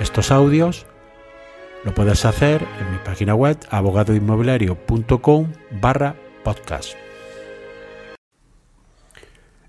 estos 0.00 0.30
audios, 0.30 0.86
lo 1.84 1.94
puedes 1.94 2.24
hacer 2.24 2.62
en 2.80 2.92
mi 2.92 2.98
página 2.98 3.34
web 3.34 3.56
abogadoinmobiliario.com 3.70 5.52
barra 5.80 6.14
podcast. 6.44 6.94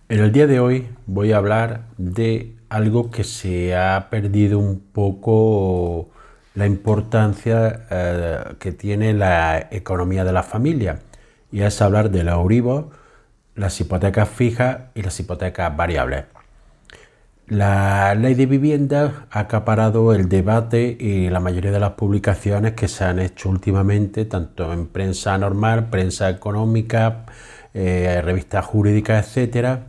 En 0.08 0.20
el 0.20 0.32
día 0.32 0.48
de 0.48 0.60
hoy 0.60 0.90
voy 1.06 1.32
a 1.32 1.38
hablar 1.38 1.86
de 1.98 2.56
algo 2.70 3.12
que 3.12 3.24
se 3.24 3.76
ha 3.76 4.10
perdido 4.10 4.60
un 4.60 4.80
poco 4.80 6.10
la 6.56 6.66
importancia 6.66 7.86
eh, 7.90 8.44
que 8.60 8.72
tiene 8.72 9.14
la 9.14 9.68
economía 9.72 10.24
de 10.24 10.34
la 10.34 10.44
familia 10.44 11.00
y 11.52 11.62
es 11.62 11.82
hablar 11.82 12.12
de 12.12 12.24
la 12.24 12.34
Euribor, 12.34 12.90
las 13.56 13.80
hipotecas 13.82 14.30
fijas 14.30 14.78
y 14.94 15.02
las 15.02 15.20
hipotecas 15.20 15.76
variables. 15.76 16.26
La 17.50 18.14
ley 18.14 18.36
de 18.36 18.46
vivienda 18.46 19.26
ha 19.32 19.40
acaparado 19.40 20.14
el 20.14 20.30
debate 20.30 20.96
y 21.00 21.32
la 21.32 21.40
mayoría 21.40 21.72
de 21.72 21.80
las 21.80 21.94
publicaciones 21.94 22.74
que 22.74 22.88
se 22.88 23.04
han 23.06 23.18
hecho 23.18 23.50
últimamente, 23.50 24.26
tanto 24.26 24.72
en 24.72 24.86
prensa 24.86 25.36
normal, 25.40 25.90
prensa 25.90 26.30
económica, 26.30 27.26
eh, 27.74 28.22
revistas 28.24 28.64
jurídicas, 28.66 29.26
etcétera. 29.26 29.88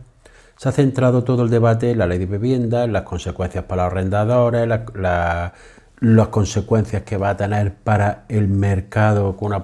Se 0.57 0.69
ha 0.69 0.71
centrado 0.71 1.23
todo 1.23 1.43
el 1.43 1.51
debate 1.51 1.91
en 1.91 1.99
la 1.99 2.07
ley 2.07 2.17
de 2.17 2.25
vivienda, 2.25 2.83
en 2.83 2.93
las 2.93 3.03
consecuencias 3.03 3.65
para 3.65 3.83
los 3.83 3.91
arrendadores, 3.91 4.67
las 5.99 6.27
consecuencias 6.29 7.03
que 7.03 7.17
va 7.17 7.29
a 7.29 7.37
tener 7.37 7.75
para 7.75 8.25
el 8.27 8.47
mercado 8.47 9.37
con 9.37 9.49
una 9.49 9.63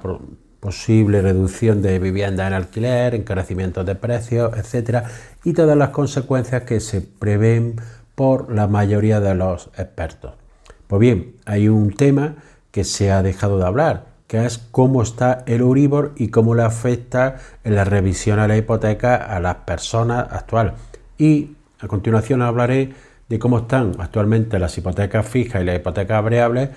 posible 0.60 1.22
reducción 1.22 1.82
de 1.82 2.00
vivienda 2.00 2.48
en 2.48 2.54
alquiler, 2.54 3.16
encarecimiento 3.16 3.84
de 3.84 3.96
precios, 3.96 4.58
etcétera, 4.58 5.06
y 5.44 5.54
todas 5.54 5.78
las 5.78 5.90
consecuencias 5.90 6.64
que 6.64 6.80
se 6.80 7.02
prevén 7.02 7.80
por 8.16 8.52
la 8.54 8.68
mayoría 8.68 9.20
de 9.20 9.36
los 9.36 9.68
expertos. 9.78 10.34
Pues 10.88 11.00
bien, 11.00 11.36
hay 11.46 11.70
un 11.70 11.94
tema 11.94 12.36
que 12.72 12.84
se 12.84 13.12
ha 13.12 13.22
dejado 13.22 13.60
de 13.60 13.66
hablar, 13.66 14.06
que 14.28 14.46
es 14.46 14.58
cómo 14.58 15.02
está 15.02 15.44
el 15.46 15.62
Uribor 15.62 16.14
y 16.18 16.30
cómo 16.30 16.56
le 16.56 16.64
afecta 16.64 17.38
en 17.64 17.76
la 17.76 17.84
revisión 17.84 18.40
a 18.40 18.48
la 18.48 18.58
hipoteca 18.58 19.16
a 19.16 19.40
las 19.40 19.56
personas 19.58 20.28
actuales. 20.32 20.74
Y 21.18 21.56
a 21.80 21.88
continuación 21.88 22.42
hablaré 22.42 22.94
de 23.30 23.40
cómo 23.40 23.60
están 23.60 23.94
actualmente 24.00 24.60
las 24.60 24.78
hipotecas 24.78 25.26
fijas 25.26 25.62
y 25.62 25.66
las 25.66 25.76
hipotecas 25.76 26.24
variables 26.24 26.70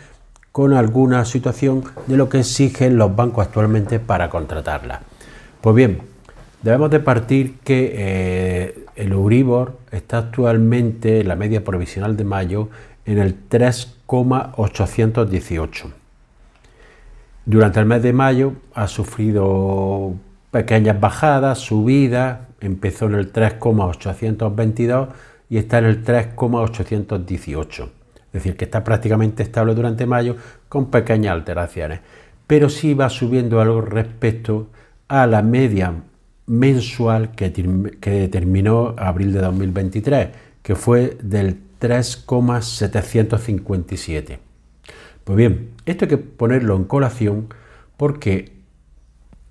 con 0.53 0.73
alguna 0.73 1.25
situación 1.25 1.83
de 2.07 2.17
lo 2.17 2.29
que 2.29 2.39
exigen 2.41 2.97
los 2.97 3.15
bancos 3.15 3.47
actualmente 3.47 4.01
para 4.01 4.29
contratarla. 4.29 5.03
Pues 5.61 5.77
bien, 5.77 6.03
debemos 6.63 6.91
de 6.91 6.99
partir 7.01 7.59
que 7.61 7.93
eh, 7.95 8.85
el 8.97 9.13
Euribor 9.13 9.79
está 9.93 10.19
actualmente, 10.19 11.21
en 11.21 11.29
la 11.29 11.37
media 11.37 11.63
provisional 11.63 12.17
de 12.17 12.25
mayo, 12.25 12.69
en 13.05 13.19
el 13.19 13.37
3,818. 13.49 15.93
Durante 17.47 17.81
el 17.81 17.87
mes 17.87 18.03
de 18.03 18.13
mayo 18.13 18.53
ha 18.75 18.89
sufrido 18.89 20.13
pequeñas 20.51 21.01
bajadas, 21.01 21.59
subidas, 21.59 22.41
empezó 22.61 23.07
en 23.07 23.15
el 23.15 23.31
3,822 23.31 25.09
y 25.49 25.59
está 25.59 25.79
en 25.79 25.85
el 25.87 26.03
3,818 26.03 28.00
es 28.31 28.45
decir, 28.45 28.57
que 28.57 28.65
está 28.65 28.85
prácticamente 28.85 29.43
estable 29.43 29.75
durante 29.75 30.07
mayo 30.07 30.37
con 30.69 30.91
pequeñas 30.91 31.33
alteraciones, 31.33 31.99
pero 32.47 32.69
sí 32.69 32.95
va 32.95 33.11
subiendo 33.11 33.61
algo 33.61 33.81
respecto 33.81 34.69
a 35.09 35.27
la 35.27 35.43
media 35.43 35.95
mensual 36.47 37.33
que, 37.33 37.53
que 38.01 38.11
determinó 38.11 38.95
abril 38.97 39.33
de 39.33 39.41
2023, 39.41 40.29
que 40.63 40.77
fue 40.77 41.19
del 41.23 41.59
3,757. 41.81 44.39
Pues 45.25 45.37
bien, 45.37 45.71
esto 45.87 46.05
hay 46.05 46.09
que 46.09 46.19
ponerlo 46.19 46.77
en 46.77 46.85
colación 46.85 47.49
porque 47.97 48.53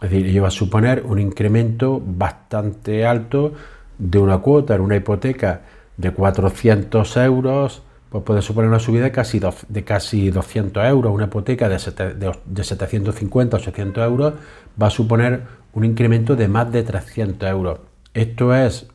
Es 0.00 0.10
decir, 0.10 0.26
ello 0.26 0.42
va 0.42 0.48
a 0.48 0.52
suponer 0.52 1.04
un 1.06 1.18
incremento 1.18 2.02
bastante 2.04 3.06
alto 3.06 3.52
de 3.98 4.18
una 4.18 4.38
cuota 4.38 4.74
en 4.74 4.80
una 4.80 4.96
hipoteca 4.96 5.62
de 5.96 6.12
400 6.12 7.16
euros 7.18 7.82
pues 8.12 8.24
puede 8.24 8.42
suponer 8.42 8.68
una 8.68 8.78
subida 8.78 9.04
de 9.04 9.10
casi, 9.10 9.40
de 9.68 9.84
casi 9.84 10.30
200 10.30 10.84
euros. 10.84 11.14
Una 11.14 11.24
hipoteca 11.24 11.70
de, 11.70 11.78
de 12.44 12.64
750 12.64 13.56
800 13.56 14.04
euros 14.04 14.34
va 14.80 14.88
a 14.88 14.90
suponer 14.90 15.44
un 15.72 15.86
incremento 15.86 16.36
de 16.36 16.46
más 16.46 16.70
de 16.70 16.82
300 16.82 17.48
euros. 17.48 17.78
Esto 18.12 18.54
es, 18.54 18.86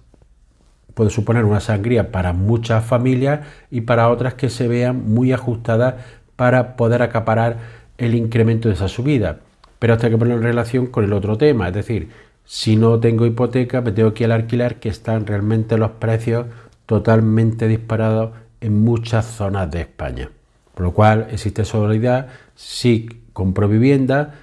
puede 0.93 1.09
suponer 1.09 1.45
una 1.45 1.59
sangría 1.59 2.11
para 2.11 2.31
muchas 2.31 2.85
familias 2.85 3.39
y 3.71 3.81
para 3.81 4.09
otras 4.09 4.35
que 4.35 4.51
se 4.51 4.67
vean 4.67 5.09
muy 5.11 5.33
ajustadas 5.33 5.95
para 6.35 6.75
poder 6.75 7.01
acaparar 7.01 7.57
el 7.97 8.13
incremento 8.13 8.69
de 8.69 8.75
esa 8.75 8.87
subida. 8.87 9.39
Pero 9.79 9.95
hay 9.95 9.99
que 9.99 10.17
ponerlo 10.17 10.35
en 10.35 10.43
relación 10.43 10.85
con 10.85 11.03
el 11.03 11.13
otro 11.13 11.39
tema, 11.39 11.69
es 11.69 11.73
decir, 11.73 12.09
si 12.45 12.75
no 12.75 12.99
tengo 12.99 13.25
hipoteca, 13.25 13.81
me 13.81 13.91
tengo 13.91 14.13
que 14.13 14.25
ir 14.25 14.31
al 14.31 14.41
alquiler, 14.41 14.75
que 14.75 14.89
están 14.89 15.25
realmente 15.25 15.75
los 15.75 15.91
precios 15.91 16.45
totalmente 16.85 17.67
disparados 17.67 18.31
en 18.61 18.83
muchas 18.83 19.25
zonas 19.25 19.69
de 19.71 19.81
España. 19.81 20.29
Por 20.73 20.85
lo 20.85 20.93
cual 20.93 21.27
existe 21.31 21.65
solidaridad 21.65 22.27
si 22.55 23.09
compro 23.33 23.67
vivienda 23.67 24.35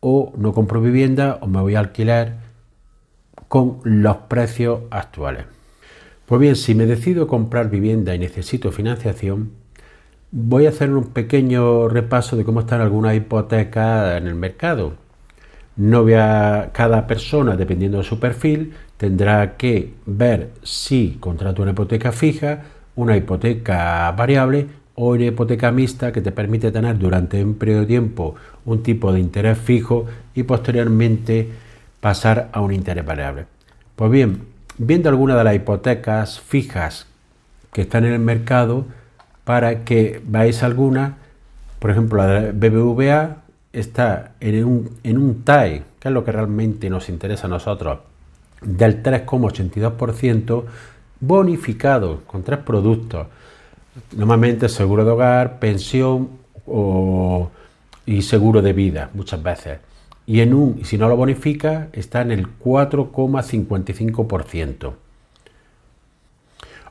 o 0.00 0.32
no 0.36 0.52
compro 0.52 0.80
vivienda 0.80 1.38
o 1.40 1.46
me 1.46 1.60
voy 1.60 1.74
a 1.74 1.80
alquilar 1.80 2.38
con 3.48 3.80
los 3.84 4.16
precios 4.28 4.80
actuales. 4.90 5.46
Pues 6.26 6.40
bien, 6.40 6.56
si 6.56 6.74
me 6.74 6.86
decido 6.86 7.26
comprar 7.26 7.70
vivienda 7.70 8.14
y 8.14 8.18
necesito 8.18 8.72
financiación, 8.72 9.52
voy 10.30 10.66
a 10.66 10.70
hacer 10.70 10.90
un 10.90 11.08
pequeño 11.08 11.88
repaso 11.88 12.36
de 12.36 12.44
cómo 12.44 12.60
están 12.60 12.80
algunas 12.80 13.14
hipotecas 13.14 14.16
en 14.16 14.26
el 14.26 14.34
mercado. 14.34 14.94
No 15.76 16.02
voy 16.02 16.14
a, 16.14 16.70
cada 16.72 17.06
persona, 17.06 17.56
dependiendo 17.56 17.98
de 17.98 18.04
su 18.04 18.18
perfil, 18.18 18.74
tendrá 18.96 19.56
que 19.56 19.94
ver 20.06 20.50
si 20.62 21.18
contrato 21.20 21.62
una 21.62 21.72
hipoteca 21.72 22.10
fija 22.10 22.62
una 22.96 23.16
hipoteca 23.16 24.10
variable 24.12 24.66
o 24.94 25.10
una 25.10 25.24
hipoteca 25.24 25.72
mixta 25.72 26.12
que 26.12 26.20
te 26.20 26.32
permite 26.32 26.70
tener 26.70 26.98
durante 26.98 27.42
un 27.42 27.54
periodo 27.54 27.80
de 27.80 27.86
tiempo 27.86 28.34
un 28.64 28.82
tipo 28.82 29.12
de 29.12 29.20
interés 29.20 29.58
fijo 29.58 30.06
y 30.34 30.44
posteriormente 30.44 31.48
pasar 32.00 32.48
a 32.52 32.60
un 32.60 32.72
interés 32.72 33.04
variable. 33.04 33.46
Pues 33.96 34.10
bien, 34.10 34.42
viendo 34.78 35.08
algunas 35.08 35.36
de 35.36 35.44
las 35.44 35.54
hipotecas 35.54 36.40
fijas 36.40 37.06
que 37.72 37.82
están 37.82 38.04
en 38.04 38.12
el 38.12 38.20
mercado, 38.20 38.86
para 39.44 39.84
que 39.84 40.22
veáis 40.24 40.62
algunas, 40.62 41.12
por 41.78 41.90
ejemplo 41.90 42.18
la 42.18 42.26
de 42.26 42.52
BBVA, 42.52 43.38
está 43.72 44.32
en 44.40 44.64
un, 44.64 44.90
en 45.02 45.18
un 45.18 45.44
TAE, 45.44 45.82
que 45.98 46.08
es 46.08 46.14
lo 46.14 46.24
que 46.24 46.32
realmente 46.32 46.88
nos 46.88 47.08
interesa 47.08 47.46
a 47.46 47.50
nosotros, 47.50 47.98
del 48.62 49.02
3,82%, 49.02 50.64
bonificado 51.26 52.22
con 52.26 52.42
tres 52.42 52.60
productos, 52.60 53.26
normalmente 54.16 54.68
seguro 54.68 55.04
de 55.04 55.10
hogar, 55.10 55.58
pensión 55.58 56.28
y 58.06 58.22
seguro 58.22 58.62
de 58.62 58.72
vida, 58.72 59.10
muchas 59.14 59.42
veces. 59.42 59.80
Y 60.26 60.40
en 60.40 60.54
un, 60.54 60.82
si 60.84 60.96
no 60.96 61.08
lo 61.08 61.16
bonifica, 61.16 61.88
está 61.92 62.22
en 62.22 62.30
el 62.32 62.58
4,55%. 62.58 64.92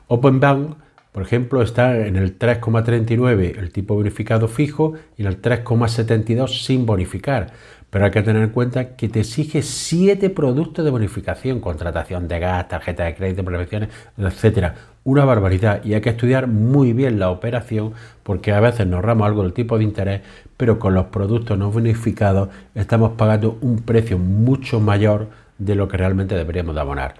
Open 0.06 0.40
Bank, 0.40 0.76
por 1.14 1.22
ejemplo, 1.22 1.62
está 1.62 1.96
en 2.08 2.16
el 2.16 2.40
3,39 2.40 3.56
el 3.56 3.70
tipo 3.70 3.94
bonificado 3.94 4.48
fijo 4.48 4.94
y 5.16 5.22
en 5.22 5.28
el 5.28 5.40
3,72 5.40 6.64
sin 6.64 6.86
bonificar. 6.86 7.52
Pero 7.88 8.06
hay 8.06 8.10
que 8.10 8.22
tener 8.22 8.42
en 8.42 8.48
cuenta 8.48 8.96
que 8.96 9.08
te 9.08 9.20
exige 9.20 9.62
7 9.62 10.28
productos 10.30 10.84
de 10.84 10.90
bonificación, 10.90 11.60
contratación 11.60 12.26
de 12.26 12.40
gas, 12.40 12.66
tarjeta 12.66 13.04
de 13.04 13.14
crédito, 13.14 13.44
prevenciones, 13.44 13.90
etcétera. 14.18 14.74
Una 15.04 15.24
barbaridad. 15.24 15.84
Y 15.84 15.94
hay 15.94 16.00
que 16.00 16.10
estudiar 16.10 16.48
muy 16.48 16.92
bien 16.92 17.20
la 17.20 17.30
operación 17.30 17.92
porque 18.24 18.50
a 18.50 18.58
veces 18.58 18.84
nos 18.88 18.96
ahorramos 18.96 19.28
algo 19.28 19.44
del 19.44 19.52
tipo 19.52 19.78
de 19.78 19.84
interés, 19.84 20.22
pero 20.56 20.80
con 20.80 20.94
los 20.94 21.04
productos 21.06 21.56
no 21.56 21.70
bonificados 21.70 22.48
estamos 22.74 23.12
pagando 23.12 23.56
un 23.60 23.82
precio 23.82 24.18
mucho 24.18 24.80
mayor 24.80 25.28
de 25.58 25.76
lo 25.76 25.86
que 25.86 25.96
realmente 25.96 26.34
deberíamos 26.34 26.74
de 26.74 26.80
abonar. 26.80 27.14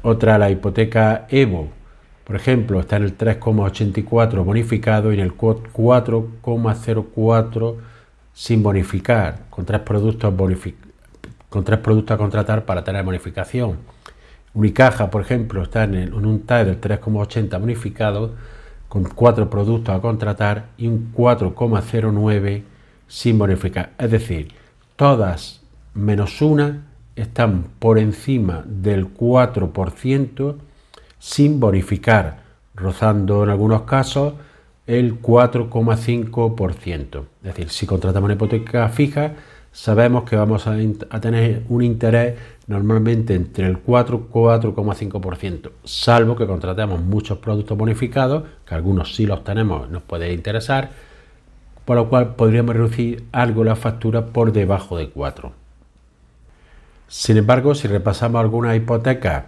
Otra, 0.00 0.38
la 0.38 0.50
hipoteca 0.50 1.26
Evo, 1.28 1.68
por 2.24 2.36
ejemplo, 2.36 2.80
está 2.80 2.96
en 2.96 3.02
el 3.04 3.18
3,84 3.18 4.44
bonificado 4.44 5.12
y 5.12 5.16
en 5.16 5.20
el 5.20 5.36
4,04 5.36 7.76
sin 8.32 8.62
bonificar, 8.62 9.46
con 9.50 9.64
tres 9.64 9.80
productos 9.80 10.32
con 11.48 11.64
tres 11.64 11.80
productos 11.80 12.14
a 12.14 12.18
contratar 12.18 12.64
para 12.64 12.84
tener 12.84 13.04
bonificación. 13.04 13.78
Unicaja, 14.54 15.10
por 15.10 15.22
ejemplo, 15.22 15.62
está 15.62 15.84
en, 15.84 16.14
un 16.14 16.42
TAE 16.42 16.64
del 16.64 16.80
3,80 16.80 17.60
bonificado, 17.60 18.34
con 18.88 19.04
cuatro 19.04 19.50
productos 19.50 19.94
a 19.94 20.00
contratar 20.00 20.66
y 20.76 20.88
un 20.88 21.12
4,09 21.14 22.62
sin 23.06 23.38
bonificar. 23.38 23.92
Es 23.98 24.10
decir, 24.10 24.48
todas 24.96 25.60
menos 25.94 26.42
una 26.42 26.86
están 27.14 27.66
por 27.78 27.98
encima 27.98 28.64
del 28.66 29.14
4% 29.14 30.56
sin 31.20 31.60
bonificar, 31.60 32.40
rozando 32.74 33.44
en 33.44 33.50
algunos 33.50 33.82
casos 33.82 34.34
el 34.86 35.22
4,5%. 35.22 37.24
Es 37.42 37.42
decir, 37.42 37.70
si 37.70 37.86
contratamos 37.86 38.26
una 38.26 38.34
hipoteca 38.34 38.88
fija, 38.88 39.34
sabemos 39.70 40.24
que 40.24 40.34
vamos 40.34 40.66
a, 40.66 40.76
tener 41.20 41.62
un 41.68 41.82
interés 41.82 42.36
normalmente 42.66 43.34
entre 43.34 43.66
el 43.66 43.78
4 43.78 44.28
y 44.28 44.32
4,5%, 44.32 45.70
salvo 45.84 46.34
que 46.34 46.46
contratemos 46.46 47.00
muchos 47.00 47.38
productos 47.38 47.78
bonificados, 47.78 48.44
que 48.66 48.74
algunos 48.74 49.14
sí 49.14 49.26
los 49.26 49.44
tenemos, 49.44 49.88
nos 49.90 50.02
puede 50.02 50.32
interesar, 50.32 50.90
por 51.84 51.96
lo 51.96 52.08
cual 52.08 52.34
podríamos 52.34 52.74
reducir 52.74 53.24
algo 53.30 53.62
la 53.62 53.76
factura 53.76 54.26
por 54.26 54.52
debajo 54.52 54.96
de 54.96 55.10
4. 55.10 55.52
Sin 57.08 57.36
embargo, 57.36 57.74
si 57.74 57.88
repasamos 57.88 58.40
algunas 58.40 58.76
hipotecas 58.76 59.44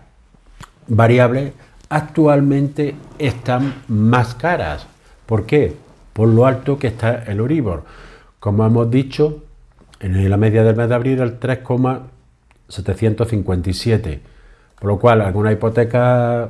variables 0.88 1.52
actualmente 1.88 2.96
están 3.18 3.82
más 3.88 4.34
caras. 4.34 4.86
¿Por 5.26 5.46
qué? 5.46 5.76
Por 6.12 6.28
lo 6.28 6.44
alto 6.46 6.78
que 6.78 6.88
está 6.88 7.24
el 7.24 7.38
Euribor. 7.38 7.84
Como 8.40 8.66
hemos 8.66 8.90
dicho, 8.90 9.44
en 10.00 10.28
la 10.28 10.36
media 10.36 10.64
del 10.64 10.76
mes 10.76 10.88
de 10.88 10.94
abril 10.94 11.20
el 11.20 11.38
3,757. 11.38 14.20
Por 14.80 14.88
lo 14.88 14.98
cual, 14.98 15.20
algunas 15.20 15.52
hipotecas 15.52 16.48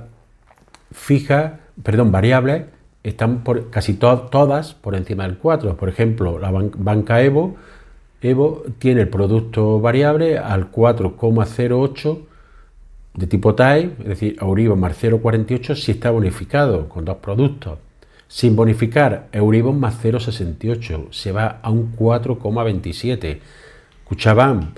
fijas, 0.93 1.53
perdón, 1.83 2.13
variables, 2.13 2.65
están 3.03 3.43
por, 3.43 3.71
casi 3.71 3.95
todas 3.95 4.75
por 4.75 4.95
encima 4.95 5.25
del 5.25 5.39
4. 5.39 5.77
Por 5.77 5.89
ejemplo, 5.89 6.39
la 6.39 6.53
banca 6.53 7.21
Evo, 7.21 7.57
Evo 8.21 8.63
tiene 8.79 9.01
el 9.03 9.09
producto 9.09 9.81
variable 9.81 10.39
al 10.39 10.71
4,08 10.71 12.19
de 13.15 13.27
tipo 13.27 13.55
TAE, 13.55 13.93
es 14.01 14.07
decir, 14.07 14.37
Euribor 14.41 14.77
más 14.77 15.03
0,48 15.03 15.75
si 15.75 15.93
está 15.93 16.11
bonificado 16.11 16.89
con 16.89 17.05
dos 17.05 17.17
productos. 17.17 17.79
Sin 18.27 18.57
bonificar, 18.57 19.29
Euribor 19.33 19.75
más 19.75 20.03
0,68 20.03 21.09
se 21.11 21.33
va 21.33 21.61
a 21.63 21.71
un 21.71 21.95
4,27. 21.95 23.41
Cuchabán 24.05 24.73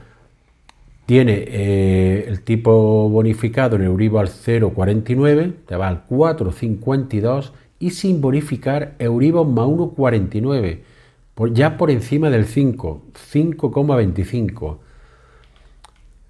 tiene 1.06 1.44
eh, 1.46 2.24
el 2.26 2.42
tipo 2.42 3.08
bonificado 3.08 3.76
en 3.76 3.82
Euribor 3.82 4.22
al 4.22 4.28
0,49, 4.28 5.54
te 5.66 5.76
va 5.76 5.88
al 5.88 6.04
4,52 6.08 7.52
y 7.78 7.90
sin 7.90 8.20
bonificar 8.20 8.94
Euribor 8.98 9.46
más 9.46 9.66
1,49, 9.66 10.80
ya 11.52 11.76
por 11.76 11.92
encima 11.92 12.30
del 12.30 12.46
5, 12.46 13.02
5,25. 13.32 14.78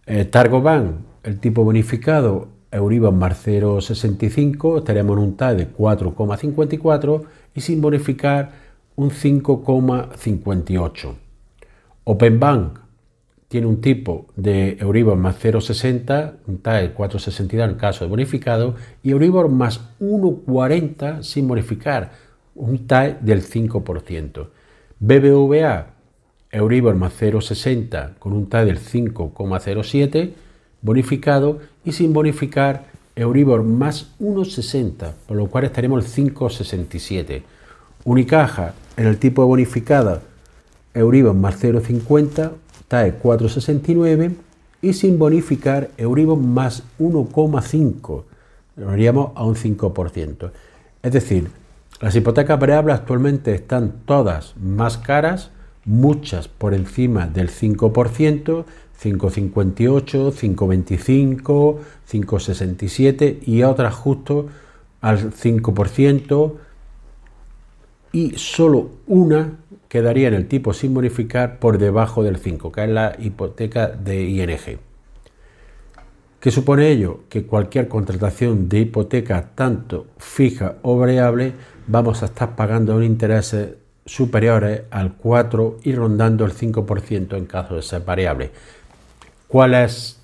Eh, 0.06 0.24
Targoban 0.26 1.13
el 1.24 1.40
tipo 1.40 1.64
bonificado 1.64 2.48
Euribor 2.70 3.12
más 3.12 3.46
0,65 3.46 4.78
estaremos 4.78 5.16
en 5.16 5.22
un 5.22 5.36
TAE 5.36 5.54
de 5.54 5.72
4,54 5.72 7.22
y 7.54 7.60
sin 7.60 7.80
bonificar 7.80 8.52
un 8.96 9.10
5,58. 9.10 11.14
Open 12.04 12.40
Bank 12.40 12.78
tiene 13.48 13.66
un 13.68 13.80
tipo 13.80 14.26
de 14.34 14.76
Euribor 14.80 15.16
más 15.16 15.42
0,60, 15.42 16.34
un 16.46 16.58
TAE 16.58 16.88
de 16.88 16.94
4,62 16.94 17.70
en 17.70 17.76
caso 17.76 18.04
de 18.04 18.10
bonificado, 18.10 18.74
y 19.02 19.12
Euribor 19.12 19.48
más 19.48 19.80
1,40 20.00 21.22
sin 21.22 21.46
bonificar, 21.46 22.12
un 22.56 22.86
TAE 22.86 23.18
del 23.20 23.44
5%. 23.44 24.48
BBVA, 24.98 25.86
Euribor 26.50 26.96
más 26.96 27.20
0,60 27.20 28.18
con 28.18 28.32
un 28.32 28.48
TAE 28.48 28.64
del 28.64 28.80
5,07 28.80 30.32
bonificado 30.84 31.58
y 31.84 31.92
sin 31.92 32.12
bonificar 32.12 32.84
Euribor 33.16 33.64
más 33.64 34.12
1,60, 34.20 35.12
por 35.26 35.36
lo 35.36 35.46
cual 35.48 35.64
estaremos 35.64 36.04
el 36.04 36.32
5,67. 36.32 37.42
Unicaja 38.04 38.74
en 38.96 39.06
el 39.06 39.18
tipo 39.18 39.44
bonificada 39.46 40.22
Euribor 40.92 41.34
más 41.34 41.62
0,50, 41.62 42.52
TAE 42.86 43.20
4,69 43.20 44.34
y 44.82 44.92
sin 44.92 45.18
bonificar 45.18 45.90
Euribor 45.96 46.38
más 46.38 46.82
1,5, 47.00 48.22
lo 48.76 48.90
haríamos 48.90 49.32
a 49.34 49.44
un 49.44 49.56
5%. 49.56 50.50
Es 51.02 51.12
decir, 51.12 51.48
las 52.00 52.14
hipotecas 52.14 52.60
variables 52.60 52.96
actualmente 52.96 53.54
están 53.54 53.94
todas 54.04 54.54
más 54.60 54.98
caras, 54.98 55.50
muchas 55.84 56.48
por 56.48 56.74
encima 56.74 57.26
del 57.26 57.50
5%, 57.50 58.64
5,58, 59.02 60.32
5,25, 60.32 61.78
5,67 62.10 63.38
y 63.46 63.62
otras 63.62 63.94
justo 63.94 64.48
al 65.00 65.32
5% 65.32 66.54
y 68.12 68.32
solo 68.36 68.90
una 69.06 69.58
quedaría 69.88 70.28
en 70.28 70.34
el 70.34 70.48
tipo 70.48 70.72
sin 70.72 70.94
bonificar 70.94 71.58
por 71.58 71.78
debajo 71.78 72.22
del 72.22 72.38
5, 72.38 72.72
que 72.72 72.84
es 72.84 72.90
la 72.90 73.16
hipoteca 73.18 73.88
de 73.88 74.22
ING. 74.22 74.78
¿Qué 76.40 76.50
supone 76.50 76.90
ello? 76.90 77.20
Que 77.28 77.46
cualquier 77.46 77.88
contratación 77.88 78.68
de 78.68 78.80
hipoteca, 78.80 79.50
tanto 79.54 80.06
fija 80.18 80.76
o 80.82 80.98
variable, 80.98 81.52
vamos 81.86 82.22
a 82.22 82.26
estar 82.26 82.54
pagando 82.54 82.96
un 82.96 83.02
interés 83.02 83.56
superiores 84.04 84.82
al 84.90 85.14
4 85.14 85.78
y 85.84 85.94
rondando 85.94 86.44
el 86.44 86.52
5% 86.52 87.36
en 87.36 87.46
caso 87.46 87.76
de 87.76 87.82
ser 87.82 88.04
variable. 88.04 88.50
¿Cuál 89.54 89.74
es 89.74 90.20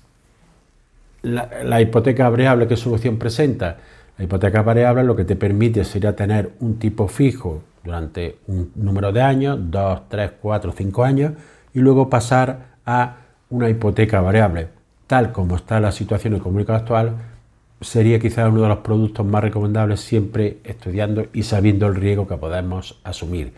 la, 1.21 1.79
hipoteca 1.79 2.27
variable 2.27 2.67
que 2.67 2.75
solución 2.75 3.15
presenta? 3.17 3.77
La 4.17 4.25
hipoteca 4.25 4.61
variable 4.61 5.05
lo 5.05 5.15
que 5.15 5.23
te 5.23 5.37
permite 5.37 5.85
sería 5.85 6.17
tener 6.17 6.51
un 6.59 6.77
tipo 6.77 7.07
fijo 7.07 7.63
durante 7.81 8.39
un 8.47 8.73
número 8.75 9.13
de 9.13 9.21
años, 9.21 9.57
2, 9.71 10.09
3, 10.09 10.31
4, 10.41 10.73
5 10.75 11.03
años, 11.05 11.31
y 11.73 11.79
luego 11.79 12.09
pasar 12.09 12.75
a 12.85 13.19
una 13.49 13.69
hipoteca 13.69 14.19
variable. 14.19 14.67
Tal 15.07 15.31
como 15.31 15.55
está 15.55 15.79
la 15.79 15.93
situación 15.93 16.35
económica 16.35 16.75
actual, 16.75 17.13
sería 17.79 18.19
quizás 18.19 18.49
uno 18.49 18.63
de 18.63 18.67
los 18.67 18.79
productos 18.79 19.25
más 19.25 19.41
recomendables 19.41 20.01
siempre 20.01 20.57
estudiando 20.65 21.27
y 21.31 21.43
sabiendo 21.43 21.87
el 21.87 21.95
riesgo 21.95 22.27
que 22.27 22.35
podemos 22.35 22.99
asumir. 23.05 23.53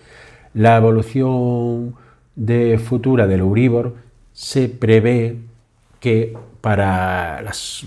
La 0.53 0.77
evolución 0.77 1.95
de 2.35 2.77
futura 2.77 3.25
del 3.25 3.39
Euribor 3.39 3.95
se 4.33 4.69
prevé 4.69 5.39
que 6.03 6.33
para 6.59 7.41
las, 7.43 7.85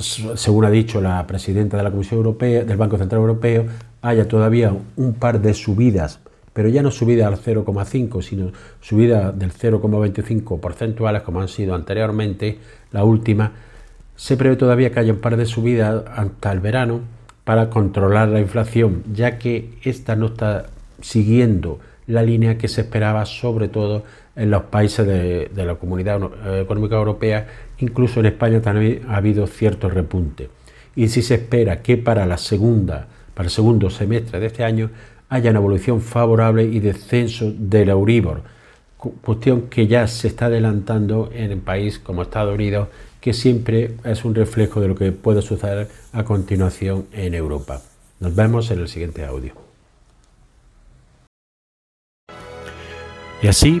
según 0.00 0.64
ha 0.64 0.70
dicho 0.70 1.02
la 1.02 1.26
presidenta 1.26 1.76
de 1.76 1.82
la 1.82 1.90
Comisión 1.90 2.16
Europea, 2.16 2.64
del 2.64 2.78
Banco 2.78 2.96
Central 2.96 3.20
Europeo, 3.20 3.66
haya 4.00 4.26
todavía 4.26 4.74
un 4.96 5.12
par 5.12 5.42
de 5.42 5.52
subidas 5.52 6.20
pero 6.54 6.70
ya 6.70 6.82
no 6.82 6.90
subida 6.90 7.28
al 7.28 7.36
0,5, 7.36 8.20
sino 8.20 8.50
subida 8.80 9.30
del 9.30 9.52
0,25 9.52 10.58
porcentuales 10.58 11.22
como 11.22 11.40
han 11.40 11.46
sido 11.46 11.74
anteriormente, 11.74 12.58
la 12.90 13.04
última, 13.04 13.52
se 14.16 14.36
prevé 14.36 14.56
todavía 14.56 14.90
que 14.90 14.98
haya 14.98 15.12
un 15.12 15.20
par 15.20 15.36
de 15.36 15.46
subidas 15.46 16.02
hasta 16.16 16.50
el 16.50 16.58
verano 16.58 17.02
para 17.44 17.70
controlar 17.70 18.30
la 18.30 18.40
inflación, 18.40 19.04
ya 19.12 19.38
que 19.38 19.78
esta 19.84 20.16
no 20.16 20.26
está 20.26 20.66
siguiendo 21.00 21.78
la 22.08 22.22
línea 22.22 22.58
que 22.58 22.66
se 22.66 22.80
esperaba 22.80 23.24
sobre 23.26 23.68
todo 23.68 24.02
en 24.38 24.50
los 24.50 24.62
países 24.64 25.04
de, 25.04 25.50
la 25.54 25.74
Comunidad 25.74 26.20
Económica 26.60 26.94
Europea, 26.94 27.46
incluso 27.78 28.20
en 28.20 28.26
España 28.26 28.62
también 28.62 29.02
ha 29.08 29.16
habido 29.16 29.46
cierto 29.48 29.90
repunte. 29.90 30.48
Y 30.94 31.08
si 31.08 31.22
se 31.22 31.34
espera 31.34 31.82
que 31.82 31.96
para 31.96 32.24
el 32.24 32.38
segundo 32.38 33.90
semestre 33.90 34.38
de 34.38 34.46
este 34.46 34.64
año 34.64 34.90
haya 35.28 35.50
una 35.50 35.58
evolución 35.58 36.00
favorable 36.00 36.62
y 36.62 36.78
descenso 36.78 37.52
del 37.52 37.88
Euribor, 37.88 38.42
cuestión 38.96 39.62
que 39.62 39.88
ya 39.88 40.06
se 40.06 40.28
está 40.28 40.46
adelantando 40.46 41.30
en 41.34 41.52
un 41.52 41.60
país 41.60 41.98
como 41.98 42.22
Estados 42.22 42.54
Unidos, 42.54 42.88
que 43.20 43.32
siempre 43.32 43.96
es 44.04 44.24
un 44.24 44.36
reflejo 44.36 44.80
de 44.80 44.88
lo 44.88 44.94
que 44.94 45.10
puede 45.10 45.42
suceder 45.42 45.88
a 46.12 46.22
continuación 46.22 47.06
en 47.12 47.34
Europa. 47.34 47.82
Nos 48.20 48.34
vemos 48.36 48.70
en 48.70 48.78
el 48.78 48.88
siguiente 48.88 49.24
audio. 49.24 49.52
Y 53.40 53.46
así 53.46 53.80